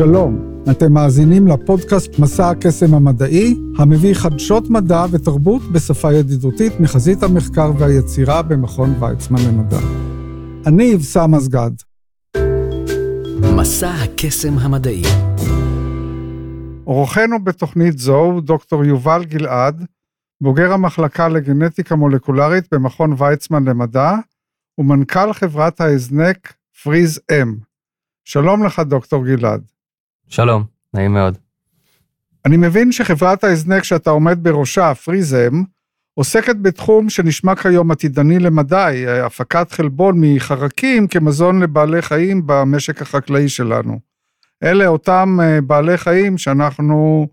שלום, 0.00 0.62
אתם 0.70 0.92
מאזינים 0.92 1.46
לפודקאסט 1.46 2.18
מסע 2.18 2.50
הקסם 2.50 2.94
המדעי, 2.94 3.54
המביא 3.78 4.14
חדשות 4.14 4.70
מדע 4.70 5.04
ותרבות 5.10 5.62
בשפה 5.72 6.12
ידידותית 6.12 6.80
מחזית 6.80 7.22
המחקר 7.22 7.72
והיצירה 7.78 8.42
במכון 8.42 9.02
ויצמן 9.02 9.38
למדע. 9.48 9.78
אני 10.66 10.94
אבסם 10.94 11.34
אסגד. 11.34 11.70
מסע 13.56 13.90
הקסם 13.90 14.58
המדעי. 14.58 15.02
אורחנו 16.86 17.44
בתוכנית 17.44 17.98
זו 17.98 18.18
הוא 18.18 18.40
דוקטור 18.40 18.84
יובל 18.84 19.24
גלעד, 19.24 19.84
בוגר 20.40 20.72
המחלקה 20.72 21.28
לגנטיקה 21.28 21.96
מולקולרית 21.96 22.64
במכון 22.72 23.14
ויצמן 23.18 23.64
למדע, 23.64 24.14
ומנכ"ל 24.78 25.32
חברת 25.32 25.80
ההזנק 25.80 26.54
פריז 26.82 27.20
אם. 27.32 27.54
שלום 28.24 28.64
לך, 28.64 28.78
דוקטור 28.78 29.26
גלעד. 29.26 29.79
שלום, 30.30 30.64
נעים 30.94 31.12
מאוד. 31.12 31.38
אני 32.46 32.56
מבין 32.56 32.92
שחברת 32.92 33.44
ההזנק 33.44 33.84
שאתה 33.84 34.10
עומד 34.10 34.38
בראשה, 34.42 34.94
פריזם, 34.94 35.62
עוסקת 36.14 36.56
בתחום 36.62 37.10
שנשמע 37.10 37.56
כיום 37.56 37.90
עתידני 37.90 38.38
למדי, 38.38 39.04
הפקת 39.22 39.72
חלבון 39.72 40.14
מחרקים 40.20 41.08
כמזון 41.08 41.62
לבעלי 41.62 42.02
חיים 42.02 42.42
במשק 42.46 43.02
החקלאי 43.02 43.48
שלנו. 43.48 44.00
אלה 44.62 44.86
אותם 44.86 45.38
אה, 45.42 45.60
בעלי 45.60 45.98
חיים 45.98 46.38
שאנחנו 46.38 47.28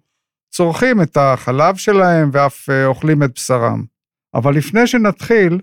צורכים 0.50 1.02
את 1.02 1.18
החלב 1.18 1.76
שלהם 1.76 2.30
ואף 2.34 2.70
אה, 2.70 2.86
אוכלים 2.86 3.24
את 3.24 3.32
בשרם. 3.36 3.84
אבל 4.34 4.56
לפני 4.56 4.88
שנתחיל, 4.88 5.60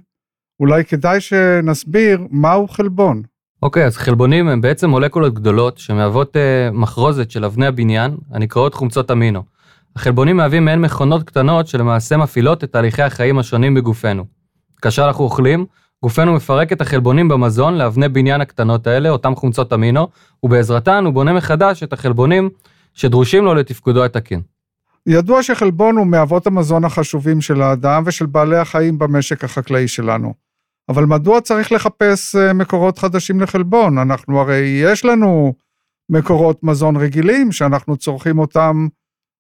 אולי 0.60 0.84
כדאי 0.84 1.20
שנסביר 1.20 2.26
מהו 2.30 2.68
חלבון. 2.68 3.22
אוקיי, 3.64 3.86
אז 3.86 3.96
חלבונים 3.96 4.48
הם 4.48 4.60
בעצם 4.60 4.90
מולקולות 4.90 5.34
גדולות 5.34 5.78
שמהוות 5.78 6.36
uh, 6.36 6.72
מחרוזת 6.72 7.30
של 7.30 7.44
אבני 7.44 7.66
הבניין, 7.66 8.16
הנקראות 8.30 8.74
חומצות 8.74 9.10
אמינו. 9.10 9.42
החלבונים 9.96 10.36
מהווים 10.36 10.64
מעין 10.64 10.80
מכונות 10.80 11.22
קטנות 11.22 11.66
שלמעשה 11.66 12.16
מפעילות 12.16 12.64
את 12.64 12.72
תהליכי 12.72 13.02
החיים 13.02 13.38
השונים 13.38 13.74
בגופנו. 13.74 14.24
כאשר 14.82 15.06
אנחנו 15.06 15.24
אוכלים, 15.24 15.66
גופנו 16.02 16.32
מפרק 16.32 16.72
את 16.72 16.80
החלבונים 16.80 17.28
במזון 17.28 17.74
לאבני 17.74 18.08
בניין 18.08 18.40
הקטנות 18.40 18.86
האלה, 18.86 19.08
אותם 19.08 19.34
חומצות 19.34 19.72
אמינו, 19.72 20.08
ובעזרתן 20.42 21.04
הוא 21.04 21.14
בונה 21.14 21.32
מחדש 21.32 21.82
את 21.82 21.92
החלבונים 21.92 22.50
שדרושים 22.94 23.44
לו 23.44 23.54
לתפקודו 23.54 24.04
התקין. 24.04 24.40
ידוע 25.06 25.42
שחלבון 25.42 25.96
הוא 25.96 26.06
מאבות 26.06 26.46
המזון 26.46 26.84
החשובים 26.84 27.40
של 27.40 27.62
האדם 27.62 28.02
ושל 28.06 28.26
בעלי 28.26 28.56
החיים 28.56 28.98
במשק 28.98 29.44
החקלאי 29.44 29.88
שלנו. 29.88 30.43
אבל 30.88 31.04
מדוע 31.04 31.40
צריך 31.40 31.72
לחפש 31.72 32.36
אה, 32.36 32.52
מקורות 32.52 32.98
חדשים 32.98 33.40
לחלבון? 33.40 33.98
אנחנו 33.98 34.40
הרי, 34.40 34.80
יש 34.84 35.04
לנו 35.04 35.54
מקורות 36.10 36.62
מזון 36.62 36.96
רגילים 36.96 37.52
שאנחנו 37.52 37.96
צורכים 37.96 38.38
אותם 38.38 38.88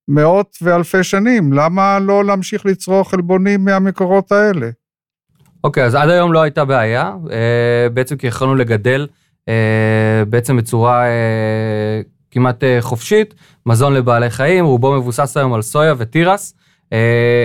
מאות 0.08 0.56
ואלפי 0.62 1.04
שנים, 1.04 1.52
למה 1.52 1.98
לא 1.98 2.24
להמשיך 2.24 2.66
לצרוך 2.66 3.10
חלבונים 3.10 3.64
מהמקורות 3.64 4.32
האלה? 4.32 4.70
אוקיי, 5.64 5.82
okay, 5.82 5.86
אז 5.86 5.94
עד 5.94 6.08
היום 6.08 6.32
לא 6.32 6.42
הייתה 6.42 6.64
בעיה, 6.64 7.12
אה, 7.30 7.88
בעצם 7.94 8.16
כי 8.16 8.26
יכולנו 8.26 8.54
לגדל 8.54 9.06
אה, 9.48 10.24
בעצם 10.28 10.56
בצורה 10.56 11.04
כמעט 12.30 12.64
חופשית, 12.80 13.34
מזון 13.66 13.94
לבעלי 13.94 14.30
חיים, 14.30 14.64
רובו 14.64 14.92
מבוסס 14.92 15.36
היום 15.36 15.54
על 15.54 15.62
סויה 15.62 15.94
ותירס. 15.98 16.54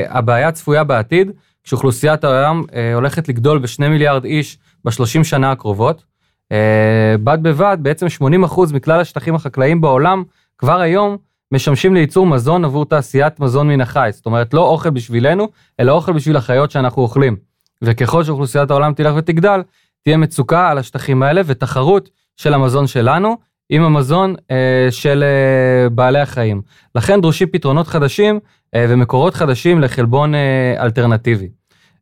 הבעיה 0.09 0.51
צפויה 0.51 0.83
בעתיד, 0.83 1.31
שאוכלוסיית 1.69 2.23
העולם 2.23 2.63
אה, 2.73 2.93
הולכת 2.93 3.29
לגדול 3.29 3.59
בשני 3.59 3.89
מיליארד 3.89 4.25
איש 4.25 4.57
בשלושים 4.85 5.23
שנה 5.23 5.51
הקרובות. 5.51 6.03
אה, 6.51 7.15
בד 7.23 7.37
בבד, 7.41 7.77
בעצם 7.81 8.05
80% 8.45 8.73
מכלל 8.73 8.99
השטחים 8.99 9.35
החקלאיים 9.35 9.81
בעולם 9.81 10.23
כבר 10.57 10.79
היום 10.79 11.17
משמשים 11.51 11.93
לייצור 11.93 12.25
מזון 12.25 12.65
עבור 12.65 12.85
תעשיית 12.85 13.39
מזון 13.39 13.67
מן 13.67 13.81
החי. 13.81 14.09
זאת 14.13 14.25
אומרת, 14.25 14.53
לא 14.53 14.61
אוכל 14.61 14.89
בשבילנו, 14.89 15.47
אלא 15.79 15.91
אוכל 15.91 16.13
בשביל 16.13 16.37
החיות 16.37 16.71
שאנחנו 16.71 17.01
אוכלים. 17.01 17.35
וככל 17.81 18.23
שאוכלוסיית 18.23 18.71
העולם 18.71 18.93
תלך 18.93 19.13
ותגדל, 19.17 19.61
תהיה 20.03 20.17
מצוקה 20.17 20.69
על 20.69 20.77
השטחים 20.77 21.23
האלה 21.23 21.41
ותחרות 21.45 22.09
של 22.37 22.53
המזון 22.53 22.87
שלנו 22.87 23.37
עם 23.69 23.83
המזון 23.83 24.35
אה, 24.51 24.87
של 24.91 25.23
אה, 25.23 25.89
בעלי 25.89 26.19
החיים. 26.19 26.61
לכן 26.95 27.21
דרושים 27.21 27.47
פתרונות 27.47 27.87
חדשים 27.87 28.39
אה, 28.75 28.85
ומקורות 28.89 29.33
חדשים 29.33 29.81
לחלבון 29.81 30.35
אה, 30.35 30.83
אלטרנטיבי. 30.83 31.58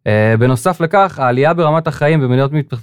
אה, 0.08 0.36
בנוסף 0.40 0.82
לכך, 0.82 1.20
העלייה 1.20 1.54
ברמת 1.54 1.88
החיים 1.88 2.22
במדינות, 2.22 2.52
מת... 2.54 2.74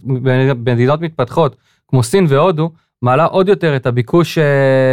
במדינות 0.65 1.01
מתפתחות 1.01 1.57
כמו 1.89 2.03
סין 2.03 2.27
והודו, 2.29 2.71
מעלה 3.03 3.25
עוד 3.25 3.49
יותר 3.49 3.77
את 3.77 3.87
הביקוש 3.87 4.39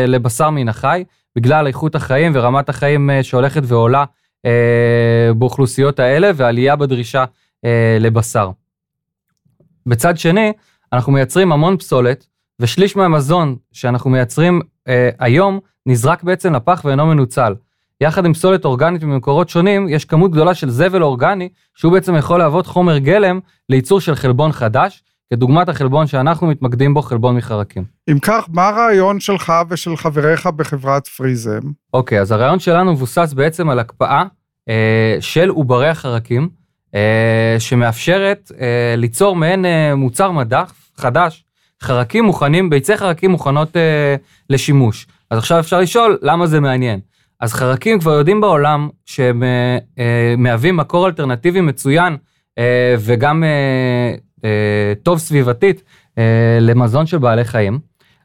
לבשר 0.07 0.49
מן 0.49 0.69
החי, 0.69 1.03
בגלל 1.35 1.67
איכות 1.67 1.95
החיים 1.95 2.31
ורמת 2.35 2.69
החיים 2.69 3.09
שהולכת 3.21 3.61
ועולה 3.65 4.05
באוכלוסיות 5.35 5.99
האלה, 5.99 6.31
ועלייה 6.35 6.75
בדרישה 6.75 7.25
לבשר. 7.99 8.49
בצד 9.85 10.17
שני, 10.17 10.53
אנחנו 10.93 11.11
מייצרים 11.11 11.51
המון 11.51 11.77
פסולת, 11.77 12.25
ושליש 12.59 12.95
מהמזון 12.95 13.55
שאנחנו 13.71 14.09
מייצרים 14.09 14.61
היום 15.19 15.59
נזרק 15.85 16.23
בעצם 16.23 16.53
לפח 16.53 16.81
ואינו 16.85 17.05
מנוצל. 17.05 17.53
יחד 18.01 18.25
עם 18.25 18.33
פסולת 18.33 18.65
אורגנית 18.65 19.03
ממקורות 19.03 19.49
שונים, 19.49 19.89
יש 19.89 20.05
כמות 20.05 20.31
גדולה 20.31 20.53
של 20.53 20.69
זבל 20.69 21.03
אורגני, 21.03 21.49
שהוא 21.75 21.93
בעצם 21.93 22.15
יכול 22.15 22.39
להוות 22.39 22.67
חומר 22.67 22.97
גלם 22.97 23.39
לייצור 23.69 24.01
של 24.01 24.15
חלבון 24.15 24.51
חדש, 24.51 25.03
כדוגמת 25.33 25.69
החלבון 25.69 26.07
שאנחנו 26.07 26.47
מתמקדים 26.47 26.93
בו, 26.93 27.01
חלבון 27.01 27.35
מחרקים. 27.35 27.83
אם 28.11 28.19
כך, 28.19 28.45
מה 28.49 28.67
הרעיון 28.67 29.19
שלך 29.19 29.53
ושל 29.69 29.97
חבריך 29.97 30.47
בחברת 30.47 31.07
פריזם? 31.07 31.59
אוקיי, 31.93 32.21
אז 32.21 32.31
הרעיון 32.31 32.59
שלנו 32.59 32.93
מבוסס 32.93 33.33
בעצם 33.33 33.69
על 33.69 33.79
הקפאה 33.79 34.23
אה, 34.69 35.17
של 35.19 35.49
עוברי 35.49 35.89
החרקים, 35.89 36.49
אה, 36.95 37.55
שמאפשרת 37.59 38.51
אה, 38.59 38.95
ליצור 38.97 39.35
מעין 39.35 39.65
אה, 39.65 39.95
מוצר 39.95 40.31
מדף 40.31 40.71
חדש, 40.97 41.43
חרקים 41.81 42.23
מוכנים, 42.23 42.69
ביצי 42.69 42.97
חרקים 42.97 43.31
מוכנות 43.31 43.77
אה, 43.77 44.15
לשימוש. 44.49 45.07
אז 45.29 45.37
עכשיו 45.37 45.59
אפשר 45.59 45.79
לשאול, 45.79 46.17
למה 46.21 46.47
זה 46.47 46.59
מעניין? 46.59 46.99
אז 47.41 47.53
חרקים 47.53 47.99
כבר 47.99 48.11
יודעים 48.11 48.41
בעולם 48.41 48.89
שהם 49.05 49.43
אה, 49.43 49.77
אה, 49.99 50.35
מהווים 50.37 50.77
מקור 50.77 51.07
אלטרנטיבי 51.07 51.61
מצוין 51.61 52.17
אה, 52.57 52.95
וגם 52.99 53.43
אה, 53.43 54.15
אה, 54.45 54.93
טוב 55.03 55.19
סביבתית 55.19 55.83
אה, 56.17 56.57
למזון 56.61 57.05
של 57.05 57.17
בעלי 57.17 57.43
חיים. 57.43 57.79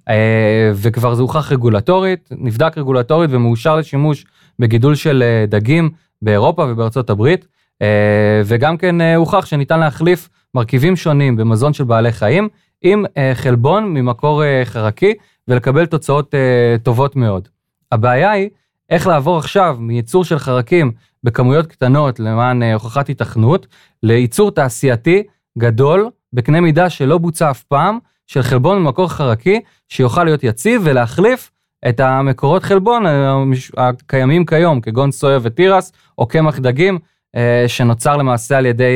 אה, 0.09 0.71
וכבר 0.75 1.15
זה 1.15 1.23
הוכח 1.23 1.53
רגולטורית, 1.53 2.29
נבדק 2.33 2.79
רגולטורית 2.79 3.31
ומאושר 3.33 3.77
לשימוש 3.77 4.25
בגידול 4.59 4.95
של 4.95 5.23
אה, 5.23 5.47
דגים 5.49 5.91
באירופה 6.23 6.67
ובארצות 6.69 7.11
הברית. 7.11 7.47
אה, 7.83 8.43
וגם 8.45 8.77
כן 8.77 9.01
אה, 9.01 9.17
הוכח 9.17 9.47
שניתן 9.47 9.81
להחליף 9.81 10.29
מרכיבים 10.55 10.97
שונים 10.97 11.37
במזון 11.37 11.73
של 11.73 11.85
בעלי 11.85 12.13
חיים 12.13 12.49
עם 12.83 13.05
אה, 13.17 13.33
חלבון 13.35 13.85
ממקור 13.95 14.45
אה, 14.45 14.63
חרקי 14.65 15.15
ולקבל 15.49 15.87
תוצאות 15.87 16.35
אה, 16.35 16.77
טובות 16.83 17.17
מאוד. 17.17 17.49
הבעיה 17.93 18.31
היא 18.31 18.49
איך 18.91 19.07
לעבור 19.07 19.39
עכשיו 19.39 19.77
מייצור 19.81 20.25
של 20.25 20.39
חרקים 20.39 20.93
בכמויות 21.25 21.67
קטנות 21.67 22.21
למען 22.21 22.63
אה, 22.63 22.75
הוכחת 22.75 23.09
התכנות, 23.09 23.67
לייצור 24.03 24.51
תעשייתי 24.51 25.23
גדול 25.59 26.11
בקנה 26.33 26.61
מידה 26.61 26.91
שלא 26.91 27.19
בוצע 27.19 27.51
אף 27.51 27.63
פעם, 27.63 27.99
של 28.27 28.43
חלבון 28.43 28.79
במקור 28.85 29.09
חרקי, 29.09 29.61
שיוכל 29.89 30.25
להיות 30.25 30.45
יציב 30.45 30.83
ולהחליף 30.85 31.51
את 31.89 32.01
המקורות 32.01 32.63
חלבון 32.63 33.07
אה, 33.07 33.35
הקיימים 33.77 34.47
כיום, 34.47 34.81
כגון 34.81 35.13
סויה 35.13 35.39
ותירס, 35.43 35.93
או 36.19 36.27
קמח 36.27 36.59
דגים, 36.59 36.99
אה, 37.37 37.65
שנוצר 37.67 38.17
למעשה 38.17 38.59
על 38.59 38.67
ידי 38.67 38.93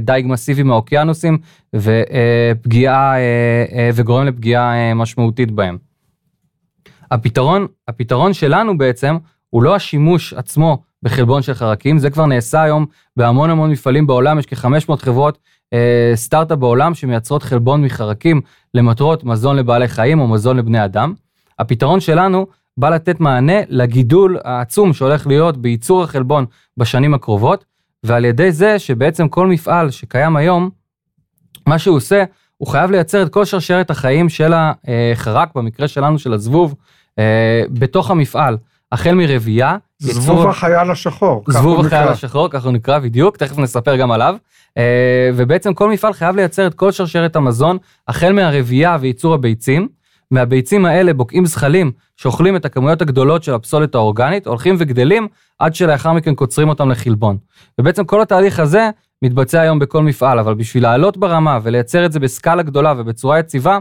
דייג 0.00 0.26
מסיבי 0.26 0.62
מהאוקיינוסים, 0.62 1.38
ופגיעה, 1.74 3.14
וגורם 3.94 4.26
לפגיעה 4.26 4.94
משמעותית 4.94 5.50
בהם. 5.50 5.78
הפתרון, 7.10 7.66
הפתרון 7.88 8.32
שלנו 8.32 8.78
בעצם 8.78 9.16
הוא 9.54 9.62
לא 9.62 9.74
השימוש 9.74 10.34
עצמו 10.34 10.82
בחלבון 11.02 11.42
של 11.42 11.54
חרקים, 11.54 11.98
זה 11.98 12.10
כבר 12.10 12.26
נעשה 12.26 12.62
היום 12.62 12.86
בהמון 13.16 13.50
המון 13.50 13.70
מפעלים 13.70 14.06
בעולם, 14.06 14.38
יש 14.38 14.46
כ-500 14.46 14.96
חברות 14.96 15.38
אה, 15.72 16.12
סטארט-אפ 16.14 16.58
בעולם 16.58 16.94
שמייצרות 16.94 17.42
חלבון 17.42 17.84
מחרקים 17.84 18.40
למטרות 18.74 19.24
מזון 19.24 19.56
לבעלי 19.56 19.88
חיים 19.88 20.20
או 20.20 20.28
מזון 20.28 20.56
לבני 20.56 20.84
אדם. 20.84 21.12
הפתרון 21.58 22.00
שלנו 22.00 22.46
בא 22.76 22.88
לתת 22.88 23.20
מענה 23.20 23.60
לגידול 23.68 24.38
העצום 24.44 24.92
שהולך 24.92 25.26
להיות 25.26 25.56
בייצור 25.56 26.02
החלבון 26.02 26.46
בשנים 26.76 27.14
הקרובות, 27.14 27.64
ועל 28.04 28.24
ידי 28.24 28.52
זה 28.52 28.78
שבעצם 28.78 29.28
כל 29.28 29.46
מפעל 29.46 29.90
שקיים 29.90 30.36
היום, 30.36 30.70
מה 31.66 31.78
שהוא 31.78 31.96
עושה, 31.96 32.24
הוא 32.56 32.68
חייב 32.68 32.90
לייצר 32.90 33.22
את 33.22 33.28
כל 33.28 33.44
שרשרת 33.44 33.90
החיים 33.90 34.28
של 34.28 34.52
החרק, 34.54 35.48
במקרה 35.54 35.88
שלנו 35.88 36.18
של 36.18 36.32
הזבוב, 36.32 36.74
אה, 37.18 37.62
בתוך 37.70 38.10
המפעל. 38.10 38.56
החל 38.94 39.14
מרבייה. 39.14 39.76
זבוב 39.98 40.46
החייל 40.46 40.90
השחור. 40.90 41.44
זבוב 41.48 41.86
החייל 41.86 42.08
השחור, 42.08 42.48
ככה 42.50 42.68
הוא 42.68 42.72
נקרא 42.72 42.98
בדיוק, 42.98 43.36
תכף 43.36 43.58
נספר 43.58 43.96
גם 43.96 44.10
עליו. 44.10 44.36
אה, 44.78 45.30
ובעצם 45.34 45.74
כל 45.74 45.90
מפעל 45.90 46.12
חייב 46.12 46.36
לייצר 46.36 46.66
את 46.66 46.74
כל 46.74 46.92
שרשרת 46.92 47.36
המזון, 47.36 47.78
החל 48.08 48.32
מהרבייה 48.32 48.96
וייצור 49.00 49.34
הביצים, 49.34 49.88
מהביצים 50.30 50.84
האלה 50.84 51.14
בוקעים 51.14 51.46
זחלים 51.46 51.92
שאוכלים 52.16 52.56
את 52.56 52.64
הכמויות 52.64 53.02
הגדולות 53.02 53.42
של 53.42 53.54
הפסולת 53.54 53.94
האורגנית, 53.94 54.46
הולכים 54.46 54.76
וגדלים 54.78 55.28
עד 55.58 55.74
שלאחר 55.74 56.12
מכן 56.12 56.34
קוצרים 56.34 56.68
אותם 56.68 56.90
לחלבון. 56.90 57.36
ובעצם 57.80 58.04
כל 58.04 58.22
התהליך 58.22 58.60
הזה 58.60 58.90
מתבצע 59.22 59.60
היום 59.60 59.78
בכל 59.78 60.02
מפעל, 60.02 60.38
אבל 60.38 60.54
בשביל 60.54 60.82
לעלות 60.82 61.16
ברמה 61.16 61.58
ולייצר 61.62 62.06
את 62.06 62.12
זה 62.12 62.20
בסקאלה 62.20 62.62
גדולה 62.62 62.94
ובצורה 62.96 63.38
יציבה, 63.38 63.78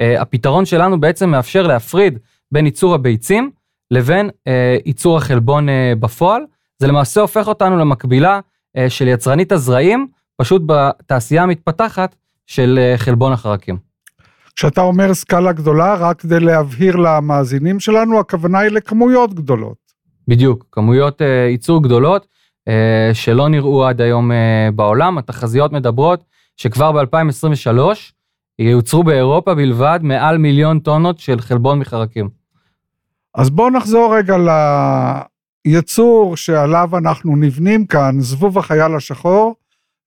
אה, 0.00 0.22
הפתרון 0.22 0.64
שלנו 0.64 1.00
בעצם 1.00 1.30
מאפשר 1.30 1.66
להפריד 1.66 2.18
בין 2.52 2.66
ייצור 2.66 2.94
הביצים 2.94 3.50
לבין 3.90 4.30
אה, 4.46 4.76
ייצור 4.86 5.16
החלבון 5.16 5.68
אה, 5.68 5.92
בפועל. 6.00 6.42
זה 6.78 6.86
למעשה 6.86 7.20
הופך 7.20 7.48
אותנו 7.48 7.78
למקבילה 7.78 8.40
אה, 8.76 8.90
של 8.90 9.08
יצרנית 9.08 9.52
הזרעים, 9.52 10.06
פשוט 10.36 10.62
בתעשייה 10.66 11.42
המתפתחת 11.42 12.16
של 12.46 12.78
אה, 12.82 12.98
חלבון 12.98 13.32
החרקים. 13.32 13.76
כשאתה 14.56 14.80
אומר 14.80 15.14
סקאלה 15.14 15.52
גדולה, 15.52 15.94
רק 15.94 16.20
כדי 16.20 16.40
להבהיר 16.40 16.96
למאזינים 16.96 17.80
שלנו, 17.80 18.20
הכוונה 18.20 18.58
היא 18.58 18.70
לכמויות 18.70 19.34
גדולות. 19.34 19.76
בדיוק, 20.28 20.66
כמויות 20.72 21.22
אה, 21.22 21.26
ייצור 21.50 21.82
גדולות 21.82 22.26
אה, 22.68 23.10
שלא 23.12 23.48
נראו 23.48 23.86
עד 23.86 24.00
היום 24.00 24.32
אה, 24.32 24.68
בעולם. 24.74 25.18
התחזיות 25.18 25.72
מדברות 25.72 26.24
שכבר 26.56 26.92
ב-2023 26.92 27.78
ייוצרו 28.58 29.04
באירופה 29.04 29.54
בלבד 29.54 30.00
מעל 30.02 30.38
מיליון 30.38 30.78
טונות 30.78 31.18
של 31.18 31.40
חלבון 31.40 31.78
מחרקים. 31.78 32.28
אז 33.36 33.50
בואו 33.50 33.70
נחזור 33.70 34.16
רגע 34.16 34.36
ליצור 35.66 36.36
שעליו 36.36 36.98
אנחנו 36.98 37.36
נבנים 37.36 37.86
כאן, 37.86 38.20
זבוב 38.20 38.58
החייל 38.58 38.94
השחור. 38.94 39.54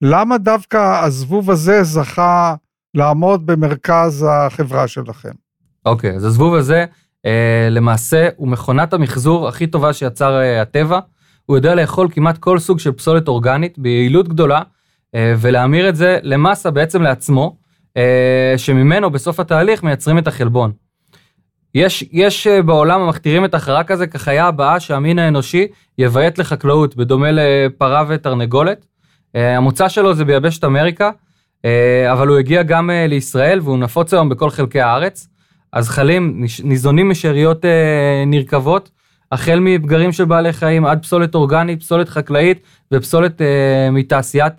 למה 0.02 0.38
דווקא 0.38 1.06
הזבוב 1.06 1.52
הזה 1.52 1.84
זכה 1.84 2.56
לעמוד 2.94 3.46
במרכז 3.46 4.26
החברה 4.30 4.88
שלכם? 4.88 5.32
אוקיי, 5.86 6.16
אז 6.16 6.26
הזבוב 6.26 6.54
הזה 6.54 6.86
אה, 7.26 7.68
למעשה 7.72 8.30
הוא 8.36 8.48
מכונת 8.48 8.94
המחזור 8.94 9.48
הכי 9.48 9.68
טובה 9.68 9.94
שיצר 9.94 10.42
אה, 10.42 10.62
הטבע. 10.62 11.00
הוא 11.46 11.58
יודע 11.58 11.76
לאכול 11.76 12.08
כמעט 12.12 12.38
כל 12.38 12.60
סוג 12.60 12.80
של 12.80 12.92
פסולת 12.92 13.28
אורגנית 13.28 13.80
ביעילות 13.80 14.28
גדולה, 14.28 14.62
אה, 15.16 15.34
ולהמיר 15.38 15.90
את 15.90 15.96
זה 15.96 16.20
למסה 16.24 16.72
בעצם 16.72 17.02
לעצמו, 17.02 17.58
שממנו 18.58 19.10
בסוף 19.10 19.40
התהליך 19.40 19.84
מייצרים 19.84 20.18
את 20.18 20.28
החלבון. 20.28 20.72
יש, 21.76 22.04
יש 22.12 22.48
אה, 22.48 22.62
בעולם 22.62 23.02
המכתירים 23.02 23.46
את 23.46 23.54
החרק 23.54 23.92
הזה 23.92 24.08
כחיה 24.08 24.48
הבאה 24.48 24.80
שהמין 24.80 25.20
האנושי 25.20 25.68
יביית 25.98 26.40
לחקלאות, 26.40 26.96
בדומה 26.96 27.28
לפרה 27.32 28.04
ותרנגולת. 28.08 28.86
אה, 29.36 29.58
המוצא 29.58 29.90
שלו 29.90 30.14
זה 30.14 30.26
ביבשת 30.26 30.64
אמריקה, 30.64 31.12
אה, 31.66 32.12
אבל 32.12 32.28
הוא 32.28 32.38
הגיע 32.38 32.64
גם 32.64 32.90
לישראל 33.10 33.60
והוא 33.64 33.78
נפוץ 33.78 34.14
היום 34.14 34.30
בכל 34.30 34.50
חלקי 34.50 34.82
הארץ. 34.82 35.28
הזחלים 35.74 36.46
ניזונים 36.64 37.10
משאריות 37.10 37.66
נרקבות, 38.28 38.90
החל 39.32 39.60
מפגרים 39.60 40.12
של 40.12 40.26
בעלי 40.26 40.54
חיים 40.54 40.86
עד 40.86 41.02
פסולת 41.02 41.36
אורגנית, 41.36 41.80
פסולת 41.80 42.10
חקלאית 42.10 42.64
ופסולת 42.94 43.42
מתעשיית 43.92 44.54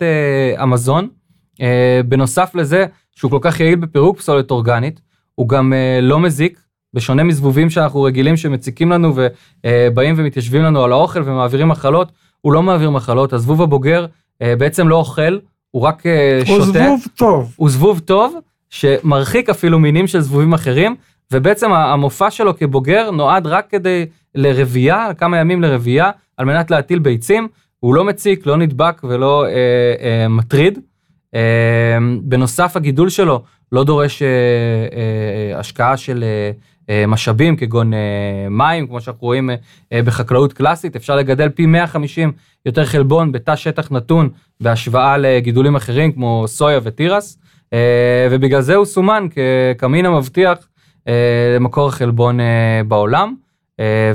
המזון. 0.57 1.07
בנוסף 2.05 2.55
לזה, 2.55 2.85
שהוא 3.15 3.31
כל 3.31 3.39
כך 3.41 3.59
יעיל 3.59 3.75
בפירוק 3.75 4.17
פסולת 4.17 4.51
אורגנית, 4.51 5.01
הוא 5.35 5.49
גם 5.49 5.73
לא 6.01 6.19
מזיק, 6.19 6.59
בשונה 6.93 7.23
מזבובים 7.23 7.69
שאנחנו 7.69 8.01
רגילים 8.01 8.37
שמציקים 8.37 8.91
לנו 8.91 9.13
ובאים 9.15 10.15
ומתיישבים 10.17 10.63
לנו 10.63 10.83
על 10.83 10.91
האוכל 10.91 11.21
ומעבירים 11.25 11.67
מחלות, 11.67 12.11
הוא 12.41 12.53
לא 12.53 12.63
מעביר 12.63 12.89
מחלות, 12.89 13.33
הזבוב 13.33 13.61
הבוגר 13.61 14.05
אה, 14.41 14.55
בעצם 14.55 14.87
לא 14.87 14.95
אוכל, 14.95 15.37
הוא 15.71 15.81
רק 15.81 16.05
אה, 16.05 16.41
שותה. 16.45 16.53
הוא 16.53 16.65
זבוב 16.65 17.05
טוב. 17.15 17.53
הוא 17.55 17.69
זבוב 17.69 17.99
טוב, 17.99 18.35
שמרחיק 18.69 19.49
אפילו 19.49 19.79
מינים 19.79 20.07
של 20.07 20.21
זבובים 20.21 20.53
אחרים, 20.53 20.95
ובעצם 21.31 21.71
המופע 21.73 22.31
שלו 22.31 22.57
כבוגר 22.57 23.11
נועד 23.11 23.47
רק 23.47 23.65
כדי 23.69 24.05
לרבייה, 24.35 25.13
כמה 25.17 25.37
ימים 25.37 25.61
לרבייה, 25.61 26.11
על 26.37 26.45
מנת 26.45 26.71
להטיל 26.71 26.99
ביצים. 26.99 27.47
הוא 27.79 27.95
לא 27.95 28.03
מציק, 28.03 28.45
לא 28.45 28.57
נדבק 28.57 29.01
ולא 29.03 29.45
אה, 29.45 29.51
אה, 30.01 30.27
מטריד. 30.27 30.79
אה, 31.35 31.97
בנוסף, 32.21 32.75
הגידול 32.75 33.09
שלו 33.09 33.43
לא 33.71 33.83
דורש 33.83 34.21
אה, 34.21 34.27
אה, 34.27 35.59
השקעה 35.59 35.97
של 35.97 36.23
אה, 36.23 36.51
משאבים 37.07 37.55
כגון 37.55 37.93
אה, 37.93 37.99
מים, 38.49 38.87
כמו 38.87 39.01
שאנחנו 39.01 39.27
רואים 39.27 39.49
אה, 39.49 39.55
אה, 39.93 40.01
בחקלאות 40.01 40.53
קלאסית. 40.53 40.95
אפשר 40.95 41.15
לגדל 41.15 41.49
פי 41.49 41.65
150 41.65 42.31
יותר 42.65 42.85
חלבון 42.85 43.31
בתא 43.31 43.55
שטח 43.55 43.91
נתון 43.91 44.29
בהשוואה 44.61 45.17
לגידולים 45.17 45.75
אחרים 45.75 46.11
כמו 46.11 46.43
סויה 46.47 46.79
ותירס. 46.83 47.37
אה, 47.73 48.27
ובגלל 48.31 48.61
זה 48.61 48.75
הוא 48.75 48.85
סומן 48.85 49.27
כקמין 49.31 50.05
המבטיח 50.05 50.57
אה, 51.07 51.55
למקור 51.55 51.87
החלבון 51.87 52.39
אה, 52.39 52.81
בעולם, 52.87 53.35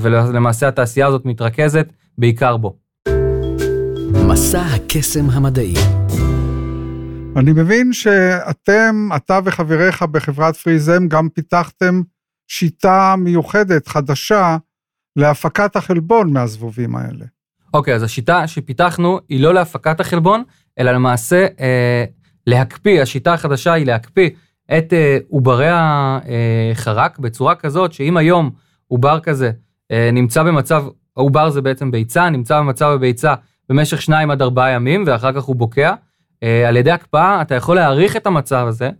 ולמעשה 0.00 0.68
התעשייה 0.68 1.06
הזאת 1.06 1.24
מתרכזת 1.24 1.86
בעיקר 2.18 2.56
בו. 2.56 2.76
מסע 4.28 4.60
הקסם 4.60 5.30
המדעי 5.30 5.74
אני 7.36 7.52
מבין 7.52 7.92
שאתם, 7.92 9.08
אתה 9.16 9.38
וחבריך 9.44 10.02
בחברת 10.02 10.56
פריזם 10.56 11.08
גם 11.08 11.28
פיתחתם 11.28 12.02
שיטה 12.48 13.14
מיוחדת, 13.18 13.88
חדשה, 13.88 14.56
להפקת 15.16 15.76
החלבון 15.76 16.32
מהזבובים 16.32 16.96
האלה. 16.96 17.24
אוקיי, 17.74 17.92
okay, 17.92 17.96
אז 17.96 18.02
השיטה 18.02 18.46
שפיתחנו 18.46 19.20
היא 19.28 19.40
לא 19.40 19.54
להפקת 19.54 20.00
החלבון, 20.00 20.42
אלא 20.78 20.92
למעשה 20.92 21.46
אה, 21.60 22.04
להקפיא, 22.46 23.02
השיטה 23.02 23.34
החדשה 23.34 23.72
היא 23.72 23.86
להקפיא 23.86 24.30
את 24.78 24.92
אה, 24.92 25.18
עוברי 25.28 25.68
החרק 25.70 27.18
בצורה 27.18 27.54
כזאת 27.54 27.92
שאם 27.92 28.16
היום 28.16 28.50
עובר 28.88 29.20
כזה 29.20 29.50
אה, 29.90 30.10
נמצא 30.12 30.42
במצב, 30.42 30.84
העובר 31.16 31.50
זה 31.50 31.62
בעצם 31.62 31.90
ביצה, 31.90 32.30
נמצא 32.30 32.58
במצב 32.58 32.86
הביצה 32.86 33.34
במשך 33.68 34.02
שניים 34.02 34.30
עד 34.30 34.42
ארבעה 34.42 34.70
ימים 34.70 35.04
ואחר 35.06 35.32
כך 35.32 35.42
הוא 35.42 35.56
בוקע, 35.56 35.94
אה, 36.42 36.68
על 36.68 36.76
ידי 36.76 36.90
הקפאה 36.90 37.42
אתה 37.42 37.54
יכול 37.54 37.76
להאריך 37.76 38.16
את 38.16 38.26
המצב 38.26 38.66
הזה 38.68 38.90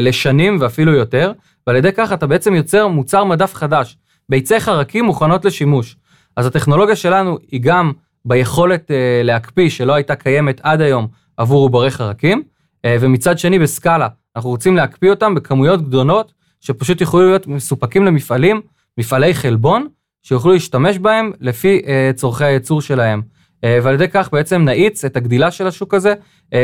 לשנים 0.00 0.56
ואפילו 0.60 0.92
יותר, 0.92 1.32
ועל 1.66 1.76
ידי 1.76 1.92
כך 1.96 2.12
אתה 2.12 2.26
בעצם 2.26 2.54
יוצר 2.54 2.86
מוצר 2.86 3.24
מדף 3.24 3.54
חדש. 3.54 3.96
ביצי 4.28 4.60
חרקים 4.60 5.04
מוכנות 5.04 5.44
לשימוש. 5.44 5.96
אז 6.36 6.46
הטכנולוגיה 6.46 6.96
שלנו 6.96 7.38
היא 7.50 7.60
גם 7.60 7.92
ביכולת 8.24 8.90
להקפיא 9.24 9.68
שלא 9.68 9.94
הייתה 9.94 10.14
קיימת 10.14 10.60
עד 10.62 10.80
היום 10.80 11.06
עבור 11.36 11.62
עוברי 11.62 11.90
חרקים, 11.90 12.42
אה, 12.84 12.96
ומצד 13.00 13.38
שני 13.38 13.58
בסקאלה, 13.58 14.08
אנחנו 14.36 14.50
רוצים 14.50 14.76
להקפיא 14.76 15.10
אותם 15.10 15.34
בכמויות 15.34 15.82
גדולות, 15.82 16.32
שפשוט 16.60 17.00
יכולו 17.00 17.28
להיות 17.28 17.46
מסופקים 17.46 18.04
למפעלים, 18.04 18.60
מפעלי 18.98 19.34
חלבון, 19.34 19.86
שיוכלו 20.22 20.52
להשתמש 20.52 20.98
בהם 20.98 21.32
לפי 21.40 21.82
uh, 21.84 22.16
צורכי 22.16 22.44
הייצור 22.44 22.82
שלהם. 22.82 23.22
Uh, 23.22 23.68
ועל 23.82 23.94
ידי 23.94 24.08
כך 24.08 24.28
בעצם 24.32 24.62
נאיץ 24.62 25.04
את 25.04 25.16
הגדילה 25.16 25.50
של 25.50 25.66
השוק 25.66 25.94
הזה, 25.94 26.14
uh, 26.50 26.54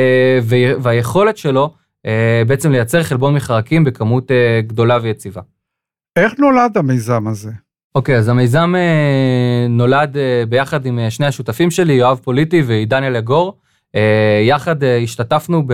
והיכולת 0.81 1.37
שלו 1.37 1.75
בעצם 2.47 2.73
לייצר 2.73 3.03
חלבון 3.03 3.35
מחרקים 3.35 3.85
בכמות 3.85 4.31
uh, 4.31 4.35
גדולה 4.67 4.99
ויציבה. 5.03 5.41
איך 6.19 6.33
נולד 6.39 6.79
המיזם 6.79 7.29
הזה? 7.29 7.51
אוקיי, 7.95 8.15
okay, 8.15 8.19
אז 8.19 8.29
המיזם 8.29 8.75
uh, 8.75 9.69
נולד 9.71 10.17
ביחד 10.49 10.87
עם 10.87 10.99
שני 11.11 11.27
השותפים 11.27 11.71
שלי, 11.71 11.93
יואב 11.93 12.21
פוליטי 12.25 12.63
ועידן 12.63 13.03
אלגור. 13.03 13.59
אה, 13.95 14.43
יחד 14.43 14.85
אה, 14.85 14.99
השתתפנו 14.99 15.63
ב... 15.67 15.73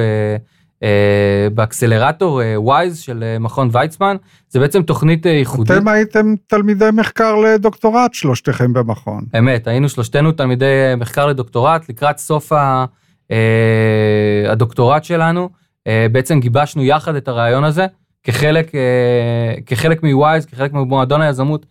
אה, 0.83 1.49
באקסלרטור 1.55 2.41
וויז 2.57 2.99
של 2.99 3.37
מכון 3.41 3.69
ויצמן, 3.73 4.17
זה 4.49 4.61
בעצם 4.61 4.83
תוכנית 4.83 5.27
ייחודית. 5.27 5.77
אתם 5.77 5.89
הייתם 5.89 6.35
תלמידי 6.47 6.89
מחקר 6.93 7.35
לדוקטורט 7.35 8.15
שלושתכם 8.15 8.73
במכון. 8.73 9.25
אמת, 9.39 9.67
היינו 9.67 9.89
שלושתנו 9.89 10.33
תלמידי 10.33 10.95
מחקר 10.97 11.27
לדוקטורט, 11.27 11.89
לקראת 11.89 12.19
סוף 12.19 12.53
הדוקטורט 14.49 15.05
שלנו, 15.05 15.49
בעצם 16.13 16.41
גיבשנו 16.41 16.85
יחד 16.85 17.15
את 17.15 17.29
הרעיון 17.29 17.65
הזה, 17.65 17.87
כחלק, 18.23 18.73
כחלק 19.67 20.03
מוויז, 20.03 20.47
כחלק 20.47 20.73
ממועדון 20.73 21.23
היזמות 21.23 21.67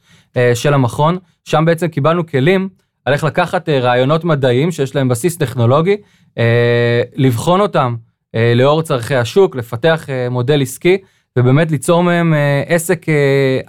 של 0.54 0.74
המכון, 0.74 1.18
שם 1.46 1.64
בעצם 1.66 1.88
קיבלנו 1.88 2.28
כלים 2.28 2.70
על 3.06 3.14
איך 3.14 3.24
לקחת 3.24 3.70
רעיונות 3.70 4.24
מדעיים 4.24 4.72
שיש 4.72 4.96
להם 4.96 5.08
בסיס 5.08 5.38
טכנולוגי, 5.38 5.98
אה, 6.38 7.02
לבחון 7.16 7.62
אותם 7.62 7.96
אה, 8.36 8.54
לאור 8.56 8.82
צורכי 8.82 9.16
השוק, 9.16 9.56
לפתח 9.56 10.10
אה, 10.10 10.30
מודל 10.30 10.62
עסקי 10.62 10.98
ובאמת 11.40 11.72
ליצור 11.72 12.04
מהם 12.04 12.34
עסק 12.68 13.06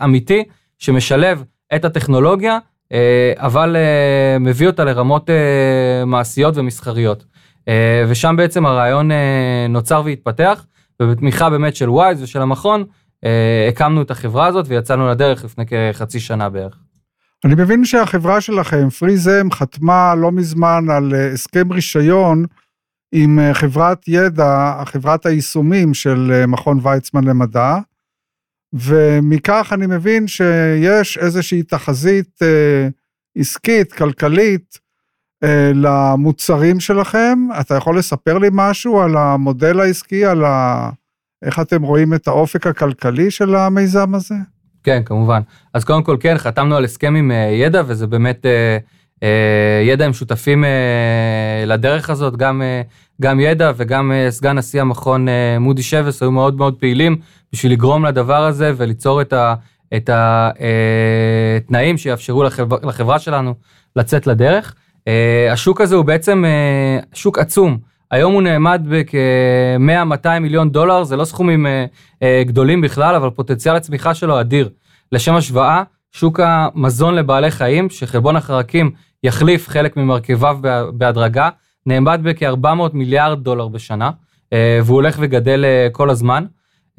אמיתי 0.05 0.45
שמשלב 0.79 1.45
את 1.75 1.85
הטכנולוגיה, 1.85 2.59
אבל 3.37 3.77
מביא 4.41 4.67
אותה 4.67 4.85
לרמות 4.85 5.31
מעשיות 6.07 6.57
ומסחריות. 6.57 7.25
ושם 8.09 8.35
בעצם 8.37 8.67
הרעיון 8.67 9.11
נוצר 9.69 10.03
והתפתח, 10.05 10.67
ובתמיכה 11.03 11.51
באמת 11.51 11.77
של 11.77 11.91
וויז 11.91 12.23
ושל 12.23 12.43
המכון, 12.43 12.85
הקמנו 13.69 14.03
את 14.03 14.11
החברה 14.11 14.47
הזאת 14.47 14.67
ויצאנו 14.69 15.09
לדרך 15.09 15.45
לפני 15.45 15.65
כחצי 15.67 16.21
שנה 16.21 16.49
בערך. 16.49 16.79
אני 17.45 17.55
מבין 17.55 17.85
שהחברה 17.85 18.41
שלכם, 18.41 18.91
פריזם, 18.91 19.49
חתמה 19.51 20.15
לא 20.15 20.33
מזמן 20.33 20.85
על 20.91 21.15
אה, 21.15 21.33
הסכם 21.33 21.73
רישיון 21.73 22.45
עם 23.15 23.39
אה, 23.39 23.55
חברת 23.55 24.09
ידע, 24.09 24.83
חברת 24.85 25.27
היישומים 25.27 25.95
של 25.95 26.33
אה, 26.33 26.47
מכון 26.47 26.79
ויצמן 26.83 27.25
למדע, 27.25 27.77
ומכך 28.73 29.73
אני 29.73 29.87
מבין 29.87 30.27
שיש 30.29 31.19
איזושהי 31.19 31.63
תחזית 31.63 32.43
אה, 32.43 32.89
עסקית, 33.39 33.93
כלכלית, 33.93 34.79
אה, 34.79 34.84
למוצרים 35.75 36.81
שלכם. 36.81 37.39
אתה 37.61 37.75
יכול 37.75 37.99
לספר 37.99 38.39
לי 38.39 38.49
משהו 38.53 39.01
על 39.01 39.17
המודל 39.17 39.81
העסקי, 39.81 40.25
על 40.25 40.45
ה... 40.45 40.91
איך 41.45 41.61
אתם 41.61 41.83
רואים 41.83 42.15
את 42.15 42.29
האופק 42.29 42.67
הכלכלי 42.67 43.31
של 43.31 43.55
המיזם 43.55 44.15
הזה? 44.15 44.35
כן, 44.85 45.03
כמובן. 45.07 45.41
אז 45.75 45.85
קודם 45.85 46.03
כל, 46.03 46.17
כן, 46.21 46.39
חתמנו 46.39 46.77
על 46.77 46.85
הסכם 46.85 47.15
עם 47.15 47.31
אה, 47.31 47.37
ידע, 47.37 47.83
וזה 47.87 48.07
באמת 48.07 48.47
אה, 48.47 48.79
אה, 49.23 49.83
ידע 49.83 50.05
הם 50.05 50.13
שותפים 50.13 50.65
אה, 50.65 51.65
לדרך 51.67 52.11
הזאת, 52.11 52.37
גם, 52.37 52.63
אה, 52.63 52.83
גם 53.21 53.41
ידע 53.41 53.73
וגם 53.77 54.13
אה, 54.13 54.31
סגן 54.31 54.59
נשיא 54.59 54.81
המכון 54.81 55.29
אה, 55.29 55.59
מודי 55.59 55.83
שבס 55.83 56.23
היו 56.23 56.31
מאוד 56.31 56.57
מאוד 56.57 56.75
פעילים 56.81 57.17
בשביל 57.53 57.73
לגרום 57.73 58.05
לדבר 58.05 58.45
הזה 58.45 58.73
וליצור 58.77 59.21
את 59.21 59.33
ה... 59.33 59.55
את 59.97 60.11
התנאים 60.13 61.95
אה, 61.95 61.99
שיאפשרו 61.99 62.43
לחברה, 62.43 62.79
לחברה 62.83 63.19
שלנו 63.19 63.55
לצאת 63.97 64.27
לדרך. 64.27 64.75
אה, 65.09 65.53
השוק 65.53 65.81
הזה 65.81 65.97
הוא 65.97 66.05
בעצם 66.05 66.45
אה, 66.45 66.99
שוק 67.13 67.39
עצום. 67.39 67.79
היום 68.11 68.33
הוא 68.33 68.43
נעמד 68.43 68.83
בכ-100-200 68.89 70.39
מיליון 70.41 70.71
דולר, 70.71 71.05
זה 71.05 71.17
לא 71.17 71.25
סכומים 71.25 71.67
גדולים 72.47 72.81
בכלל, 72.81 73.15
אבל 73.15 73.31
פוטנציאל 73.31 73.77
הצמיחה 73.77 74.15
שלו 74.15 74.41
אדיר. 74.41 74.69
לשם 75.13 75.35
השוואה, 75.35 75.83
שוק 76.13 76.41
המזון 76.43 77.15
לבעלי 77.15 77.51
חיים, 77.51 77.91
שחלבון 77.91 78.37
החרקים 78.37 78.91
יחליף 79.23 79.69
חלק 79.69 79.97
ממרכיביו 79.97 80.59
בהדרגה, 80.93 81.49
נעמד 81.87 82.21
בכ-400 82.23 82.67
מיליארד 82.93 83.45
דולר 83.45 83.69
בשנה, 83.69 84.11
והוא 84.55 84.95
הולך 84.95 85.17
וגדל 85.21 85.65
כל 85.93 86.11
הזמן. 86.11 86.45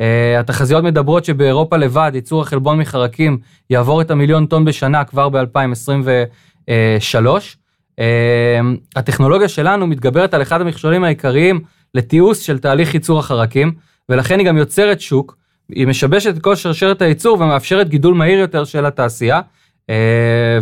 Uh, 0.01 0.39
התחזיות 0.39 0.83
מדברות 0.83 1.25
שבאירופה 1.25 1.77
לבד 1.77 2.11
ייצור 2.13 2.41
החלבון 2.41 2.79
מחרקים 2.79 3.37
יעבור 3.69 4.01
את 4.01 4.11
המיליון 4.11 4.45
טון 4.45 4.65
בשנה 4.65 5.03
כבר 5.03 5.29
ב-2023. 5.29 7.27
Uh, 7.99 8.03
הטכנולוגיה 8.95 9.47
שלנו 9.47 9.87
מתגברת 9.87 10.33
על 10.33 10.41
אחד 10.41 10.61
המכשולים 10.61 11.03
העיקריים 11.03 11.59
לתיעוש 11.93 12.45
של 12.45 12.59
תהליך 12.59 12.93
ייצור 12.93 13.19
החרקים, 13.19 13.73
ולכן 14.09 14.39
היא 14.39 14.47
גם 14.47 14.57
יוצרת 14.57 15.01
שוק, 15.01 15.37
היא 15.69 15.87
משבשת 15.87 16.37
את 16.37 16.41
כל 16.41 16.55
שרשרת 16.55 17.01
הייצור 17.01 17.41
ומאפשרת 17.41 17.89
גידול 17.89 18.13
מהיר 18.13 18.39
יותר 18.39 18.63
של 18.65 18.85
התעשייה, 18.85 19.39
uh, 19.39 19.93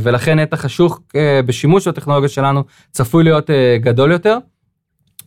ולכן 0.02 0.40
נתח 0.40 0.66
השוק 0.66 1.02
uh, 1.08 1.46
בשימוש 1.46 1.88
בטכנולוגיה 1.88 2.30
שלנו 2.30 2.64
צפוי 2.92 3.24
להיות 3.24 3.50
uh, 3.50 3.54
גדול 3.80 4.12
יותר. 4.12 4.38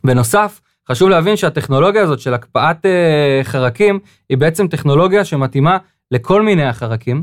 בנוסף, 0.04 0.60
חשוב 0.88 1.08
להבין 1.08 1.36
שהטכנולוגיה 1.36 2.02
הזאת 2.02 2.20
של 2.20 2.34
הקפאת 2.34 2.86
אה, 2.86 3.40
חרקים 3.42 3.98
היא 4.28 4.38
בעצם 4.38 4.68
טכנולוגיה 4.68 5.24
שמתאימה 5.24 5.78
לכל 6.10 6.42
מיני 6.42 6.64
החרקים, 6.64 7.22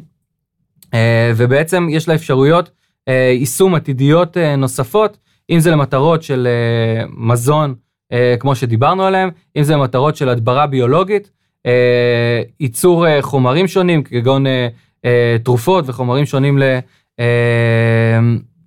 אה, 0.93 1.31
ובעצם 1.35 1.87
יש 1.89 2.07
לה 2.07 2.15
אפשרויות 2.15 2.67
אה, 2.67 2.73
יישום 3.11 3.75
עתידיות 3.75 4.37
אה, 4.37 4.55
נוספות, 4.55 5.17
אם 5.49 5.59
זה 5.59 5.71
למטרות 5.71 6.23
של 6.23 6.47
אה, 6.47 7.05
מזון, 7.17 7.75
אה, 8.11 8.35
כמו 8.39 8.55
שדיברנו 8.55 9.03
עליהם, 9.03 9.29
אם 9.55 9.63
זה 9.63 9.73
למטרות 9.73 10.15
של 10.15 10.29
הדברה 10.29 10.67
ביולוגית, 10.67 11.29
אה, 11.65 12.41
ייצור 12.59 13.07
אה, 13.07 13.21
חומרים 13.21 13.67
שונים, 13.67 14.03
כגון 14.03 14.47
אה, 14.47 14.67
אה, 15.05 15.37
תרופות 15.43 15.89
וחומרים 15.89 16.25
שונים 16.25 16.59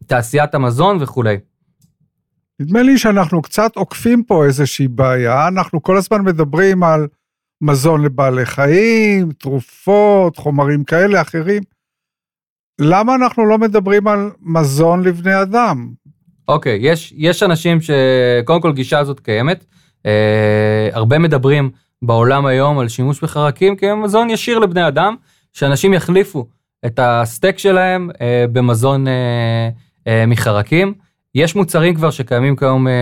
לתעשיית 0.03 0.55
אה, 0.55 0.61
המזון 0.61 0.99
וכולי. 1.01 1.37
נדמה 2.61 2.83
לי 2.83 2.99
שאנחנו 2.99 3.43
קצת 3.43 3.77
עוקפים 3.77 4.23
פה 4.23 4.45
איזושהי 4.45 4.89
בעיה, 4.89 5.49
אנחנו 5.49 5.83
כל 5.83 5.97
הזמן 5.97 6.21
מדברים 6.25 6.83
על 6.83 7.07
מזון 7.61 8.05
לבעלי 8.05 8.47
חיים, 8.47 9.33
תרופות, 9.33 10.37
חומרים 10.37 10.85
כאלה, 10.85 11.21
אחרים. 11.21 11.63
למה 12.81 13.15
אנחנו 13.15 13.47
לא 13.47 13.59
מדברים 13.59 14.09
על 14.09 14.31
מזון 14.43 15.03
לבני 15.03 15.43
אדם? 15.43 15.89
אוקיי, 16.49 16.79
okay, 16.79 16.87
יש, 16.87 17.15
יש 17.17 17.43
אנשים 17.43 17.79
שקודם 17.81 18.61
כל 18.61 18.73
גישה 18.73 18.99
הזאת 18.99 19.21
קיימת. 19.21 19.65
אה, 20.07 20.89
הרבה 20.93 21.19
מדברים 21.19 21.71
בעולם 22.03 22.47
היום 22.47 22.79
על 22.79 22.89
שימוש 22.89 23.21
בחרקים 23.21 23.77
כמזון 23.77 24.31
ישיר 24.31 24.59
לבני 24.59 24.89
אדם, 24.89 25.15
שאנשים 25.53 25.95
יחליפו 25.95 26.47
את 26.87 27.01
הסטייק 27.03 27.59
שלהם 27.59 28.11
אה, 28.21 28.45
במזון 28.53 29.09
אה, 29.09 29.69
אה, 30.07 30.27
מחרקים. 30.27 30.95
יש 31.35 31.57
מוצרים 31.57 31.95
כבר 31.95 32.11
שקיימים 32.11 32.57
כיום 32.57 32.89
אה, 32.89 32.93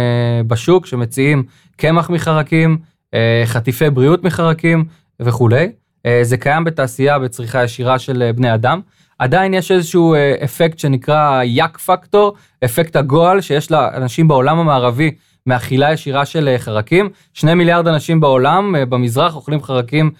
בשוק, 0.46 0.86
שמציעים 0.86 1.42
קמח 1.76 2.10
מחרקים, 2.10 2.78
אה, 3.14 3.42
חטיפי 3.46 3.90
בריאות 3.90 4.24
מחרקים 4.24 4.84
וכולי. 5.20 5.68
אה, 6.06 6.20
זה 6.22 6.36
קיים 6.36 6.64
בתעשייה 6.64 7.18
בצריכה 7.18 7.64
ישירה 7.64 7.98
של 7.98 8.22
אה, 8.22 8.32
בני 8.32 8.54
אדם. 8.54 8.80
עדיין 9.24 9.54
יש 9.54 9.70
איזשהו 9.70 10.14
אה, 10.14 10.34
אפקט 10.44 10.78
שנקרא 10.78 11.42
יאק 11.42 11.78
פקטור, 11.78 12.34
אפקט 12.64 12.96
הגועל 12.96 13.40
שיש 13.40 13.70
לאנשים 13.70 14.28
בעולם 14.28 14.58
המערבי 14.58 15.10
מאכילה 15.46 15.92
ישירה 15.92 16.24
של 16.24 16.48
אה, 16.48 16.58
חרקים. 16.58 17.08
שני 17.34 17.54
מיליארד 17.54 17.88
אנשים 17.88 18.20
בעולם, 18.20 18.76
אה, 18.76 18.86
במזרח, 18.86 19.36
אוכלים 19.36 19.62
חרקים 19.62 20.10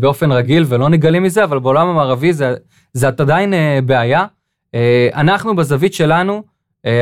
באופן 0.00 0.32
רגיל 0.32 0.64
ולא 0.68 0.88
נגלים 0.88 1.22
מזה, 1.22 1.44
אבל 1.44 1.58
בעולם 1.58 1.88
המערבי 1.88 2.32
זה, 2.32 2.54
זה 2.92 3.08
עדיין 3.08 3.54
בעיה. 3.86 4.24
אנחנו 5.14 5.56
בזווית 5.56 5.94
שלנו, 5.94 6.42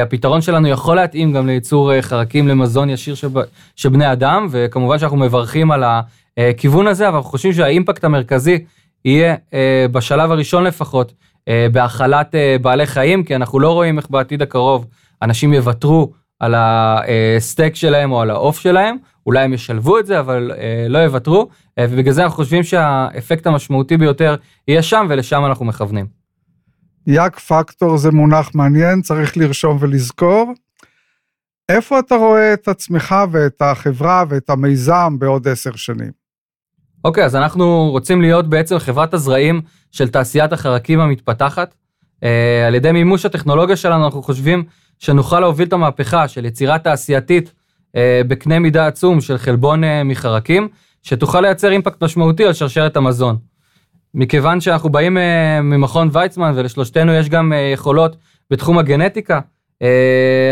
הפתרון 0.03 0.41
שלנו 0.41 0.69
יכול 0.69 0.97
להתאים 0.97 1.33
גם 1.33 1.47
לייצור 1.47 2.01
חרקים 2.01 2.49
למזון 2.49 2.91
ישיר 2.91 3.15
של 3.77 3.89
בני 3.89 4.13
אדם, 4.13 4.47
וכמובן 4.51 4.99
שאנחנו 4.99 5.17
מברכים 5.17 5.71
על 5.71 5.85
הכיוון 6.37 6.87
הזה, 6.87 7.09
אבל 7.09 7.17
אנחנו 7.17 7.31
חושבים 7.31 7.53
שהאימפקט 7.53 8.05
המרכזי 8.05 8.65
יהיה 9.05 9.35
בשלב 9.93 10.31
הראשון 10.31 10.65
לפחות 10.65 11.13
בהאכלת 11.73 12.35
uh, 12.35 12.63
בעלי 12.63 12.87
חיים, 12.87 13.25
כי 13.25 13.37
אנחנו 13.37 13.61
לא 13.61 13.73
רואים 13.73 13.99
איך 13.99 14.11
בעתיד 14.11 14.43
הקרוב 14.43 14.87
אנשים 15.23 15.53
יוותרו 15.53 16.13
על 16.41 16.55
הסטייק 16.57 17.75
שלהם 17.75 18.13
או 18.13 18.21
על 18.21 18.31
העוף 18.31 18.59
שלהם, 18.59 18.97
אולי 19.27 19.45
הם 19.45 19.53
ישלבו 19.53 19.99
את 19.99 20.07
זה, 20.07 20.21
אבל 20.21 20.51
uh, 20.55 20.89
לא 20.89 20.99
יוותרו, 20.99 21.49
ובגלל 21.81 22.13
זה 22.13 22.23
אנחנו 22.23 22.37
חושבים 22.37 22.63
שהאפקט 22.63 23.47
המשמעותי 23.47 23.97
ביותר 23.97 24.37
יהיה 24.69 24.83
שם, 24.83 25.07
ולשם 25.11 25.45
אנחנו 25.45 25.65
מכוונים. 25.65 26.07
יאק 27.07 27.39
פקטור 27.39 27.97
זה 27.97 28.11
מונח 28.11 28.51
מעניין, 28.55 29.03
צריך 29.03 29.37
לרשום 29.37 29.77
ולזכור. 29.81 30.53
איפה 31.69 31.99
אתה 31.99 32.15
רואה 32.15 32.53
את 32.53 32.69
עצמך 32.69 33.15
ואת 33.31 33.63
החברה 33.63 34.25
ואת 34.29 34.51
המיזם 34.51 35.17
בעוד 35.19 35.49
עשר 35.49 35.77
שנים? 35.77 36.22
אוקיי, 37.05 37.25
אז 37.25 37.37
אנחנו 37.37 37.89
רוצים 37.91 38.21
להיות 38.21 38.49
בעצם 38.49 38.79
חברת 38.79 39.15
הזרעים 39.15 39.61
של 39.91 40.09
תעשיית 40.09 40.53
החרקים 40.53 41.01
המתפתחת. 41.01 41.75
Uh, 41.75 42.25
על 42.67 42.75
ידי 42.75 42.93
מימוש 42.93 43.25
הטכנולוגיה 43.25 43.77
שלנו 43.77 44.05
אנחנו 44.05 44.23
חושבים 44.23 44.65
שנוכל 44.99 45.41
להוביל 45.41 45.69
את 45.69 45.73
המהפכה 45.73 46.29
של 46.29 46.45
יצירה 46.45 46.79
תעשייתית 46.79 47.49
uh, 47.49 47.99
בקנה 48.29 48.59
מידה 48.59 48.87
עצום 48.87 49.21
של 49.21 49.39
חלבון 49.39 49.85
uh, 49.85 49.87
מחרקים, 50.05 50.69
שתוכל 51.03 51.41
לייצר 51.41 51.71
אימפקט 51.71 52.03
משמעותי 52.03 52.45
על 52.45 52.53
שרשרת 52.53 52.97
המזון. 52.97 53.37
מכיוון 54.15 54.61
שאנחנו 54.61 54.91
באים 54.91 55.17
uh, 55.17 55.21
ממכון 55.63 56.09
ויצמן 56.13 56.53
ולשלושתנו 56.57 57.13
יש 57.13 57.29
גם 57.29 57.53
uh, 57.53 57.75
יכולות 57.75 58.17
בתחום 58.51 58.79
הגנטיקה, 58.79 59.41
uh, 59.83 59.87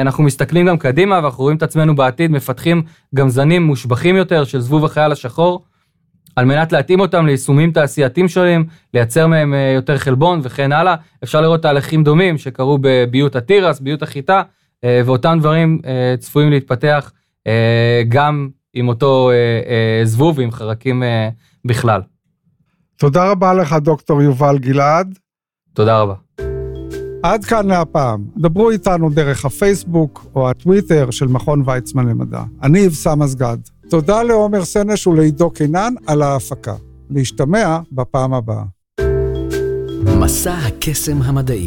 אנחנו 0.00 0.24
מסתכלים 0.24 0.66
גם 0.66 0.78
קדימה 0.78 1.20
ואנחנו 1.22 1.42
רואים 1.44 1.56
את 1.56 1.62
עצמנו 1.62 1.94
בעתיד 1.94 2.30
מפתחים 2.30 2.82
גם 3.14 3.28
זנים 3.28 3.62
מושבחים 3.62 4.16
יותר 4.16 4.44
של 4.44 4.60
זבוב 4.60 4.84
החייל 4.84 5.12
השחור, 5.12 5.64
על 6.40 6.46
מנת 6.46 6.72
להתאים 6.72 7.00
אותם 7.00 7.26
ליישומים 7.26 7.72
תעשייתיים 7.72 8.28
שונים, 8.28 8.64
לייצר 8.94 9.26
מהם 9.26 9.52
uh, 9.54 9.76
יותר 9.76 9.98
חלבון 9.98 10.40
וכן 10.42 10.72
הלאה. 10.72 10.94
אפשר 11.24 11.40
לראות 11.40 11.62
תהליכים 11.62 12.04
דומים 12.04 12.38
שקרו 12.38 12.78
בביות 12.80 13.36
התירס, 13.36 13.80
ביות 13.80 14.02
החיטה, 14.02 14.42
uh, 14.42 14.88
ואותם 15.04 15.38
דברים 15.40 15.78
uh, 15.82 16.20
צפויים 16.20 16.50
להתפתח 16.50 17.12
גם 18.08 18.48
עם 18.74 18.88
אותו 18.88 19.30
זבוב 20.04 20.38
ועם 20.38 20.50
חרקים 20.50 21.02
בכלל. 21.64 22.00
תודה 22.96 23.30
רבה 23.30 23.54
לך, 23.54 23.72
דוקטור 23.72 24.22
יובל 24.22 24.58
גלעד. 24.58 25.18
תודה 25.74 26.00
רבה. 26.00 26.14
עד 27.22 27.44
כאן 27.44 27.66
להפעם. 27.66 28.24
דברו 28.36 28.70
איתנו 28.70 29.10
דרך 29.10 29.44
הפייסבוק 29.44 30.26
או 30.34 30.50
הטוויטר 30.50 31.10
של 31.10 31.26
מכון 31.26 31.62
ויצמן 31.66 32.08
למדע. 32.08 32.42
אני 32.62 32.86
אבסם 32.86 33.22
אסגד. 33.22 33.58
תודה 33.90 34.22
לעומר 34.22 34.64
סנש 34.64 35.06
ולעידו 35.06 35.50
קינן 35.50 35.94
על 36.06 36.22
ההפקה. 36.22 36.74
להשתמע 37.10 37.78
בפעם 37.92 38.34
הבאה. 38.34 38.64
מסע 40.20 40.54
הקסם 40.54 41.22
המדעי 41.22 41.66